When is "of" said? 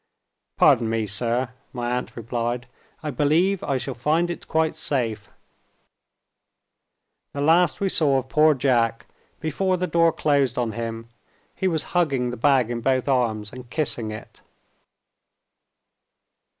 8.17-8.27